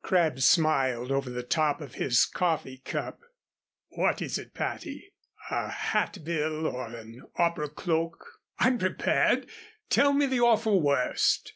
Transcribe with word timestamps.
Crabb 0.00 0.40
smiled 0.40 1.12
over 1.12 1.28
the 1.28 1.42
top 1.42 1.82
of 1.82 1.96
his 1.96 2.24
coffee 2.24 2.78
cup. 2.78 3.20
"What 3.90 4.22
is 4.22 4.38
it, 4.38 4.54
Patty? 4.54 5.12
A 5.50 5.68
hat 5.68 6.16
bill 6.24 6.66
or 6.66 6.86
an 6.96 7.20
opera 7.36 7.68
cloak? 7.68 8.26
I'm 8.58 8.78
prepared. 8.78 9.50
Tell 9.90 10.14
me 10.14 10.24
the 10.24 10.40
awful 10.40 10.80
worst." 10.80 11.52